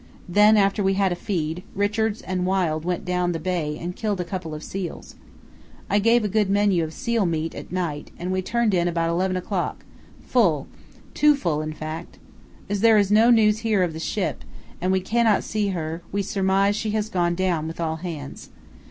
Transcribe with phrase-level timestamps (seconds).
[0.27, 3.95] Then after we had had a feed, Richards and Wild went down the bay and
[3.95, 5.13] killed a couple of seals.
[5.91, 9.11] I gave a good menu of seal meat at night, and we turned in about
[9.11, 9.85] 11 o'clock,
[10.25, 12.17] full—too full, in fact.
[12.67, 14.43] As there is no news here of the ship,
[14.81, 18.49] and we cannot see her, we surmise she has gone down with all hands.